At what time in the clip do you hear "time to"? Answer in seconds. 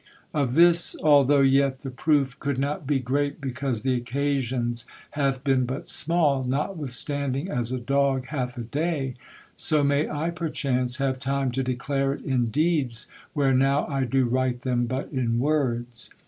11.19-11.61